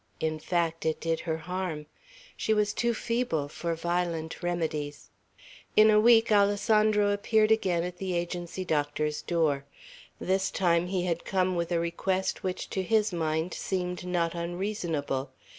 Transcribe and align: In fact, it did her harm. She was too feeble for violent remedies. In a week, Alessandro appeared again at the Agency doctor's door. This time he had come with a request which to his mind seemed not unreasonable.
In 0.19 0.39
fact, 0.39 0.83
it 0.83 0.99
did 0.99 1.19
her 1.19 1.37
harm. 1.37 1.85
She 2.35 2.55
was 2.55 2.73
too 2.73 2.91
feeble 2.91 3.47
for 3.47 3.75
violent 3.75 4.41
remedies. 4.41 5.11
In 5.75 5.91
a 5.91 5.99
week, 5.99 6.31
Alessandro 6.31 7.11
appeared 7.11 7.51
again 7.51 7.83
at 7.83 7.97
the 7.97 8.15
Agency 8.15 8.65
doctor's 8.65 9.21
door. 9.21 9.63
This 10.19 10.49
time 10.49 10.87
he 10.87 11.05
had 11.05 11.23
come 11.23 11.53
with 11.55 11.71
a 11.71 11.79
request 11.79 12.41
which 12.41 12.67
to 12.71 12.81
his 12.81 13.13
mind 13.13 13.53
seemed 13.53 14.03
not 14.03 14.33
unreasonable. 14.33 15.33